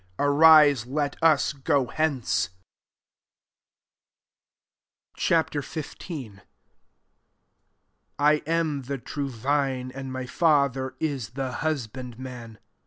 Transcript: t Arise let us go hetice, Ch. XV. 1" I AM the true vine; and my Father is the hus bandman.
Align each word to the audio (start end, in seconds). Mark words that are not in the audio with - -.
t 0.01 0.07
Arise 0.25 0.87
let 0.87 1.15
us 1.21 1.53
go 1.53 1.85
hetice, 1.85 2.49
Ch. 5.15 5.29
XV. 5.31 6.09
1" 6.37 6.41
I 8.17 8.41
AM 8.47 8.81
the 8.81 8.97
true 8.97 9.29
vine; 9.29 9.91
and 9.93 10.11
my 10.11 10.25
Father 10.25 10.95
is 10.99 11.33
the 11.37 11.51
hus 11.51 11.85
bandman. 11.85 12.57